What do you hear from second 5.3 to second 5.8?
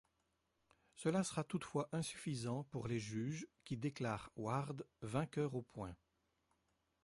aux